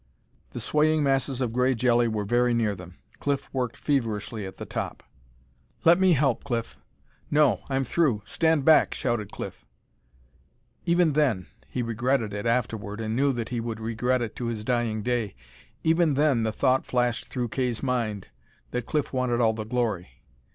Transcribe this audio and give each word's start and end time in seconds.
_"The 0.53 0.59
swaying 0.59 1.03
masses 1.03 1.41
of 1.41 1.53
gray 1.53 1.75
jelly 1.75 2.07
were 2.07 2.25
very 2.25 2.55
near 2.55 2.73
them. 2.73 2.95
Cliff 3.19 3.47
worked 3.53 3.77
feverishly 3.77 4.47
at 4.47 4.57
the 4.57 4.65
top. 4.65 5.03
"Let 5.85 5.99
me 5.99 6.13
help. 6.13 6.43
Cliff!" 6.43 6.75
"No! 7.29 7.61
I'm 7.69 7.83
through! 7.83 8.23
Stand 8.25 8.65
back!" 8.65 8.95
shouted 8.95 9.31
Cliff. 9.31 9.63
Even 10.87 11.13
then 11.13 11.45
he 11.69 11.83
regretted 11.83 12.33
it 12.33 12.47
afterward, 12.47 12.99
and 12.99 13.15
knew 13.15 13.31
that 13.33 13.49
he 13.49 13.59
would 13.59 13.79
regret 13.79 14.23
it 14.23 14.35
to 14.37 14.47
his 14.47 14.63
dying 14.63 15.03
day 15.03 15.35
even 15.83 16.15
then 16.15 16.41
the 16.41 16.51
thought 16.51 16.83
flashed 16.83 17.27
through 17.29 17.49
Kay's 17.49 17.83
mind 17.83 18.29
that 18.71 18.87
Cliff 18.87 19.13
wanted 19.13 19.39
all 19.39 19.53
the 19.53 19.65
glory. 19.65 20.23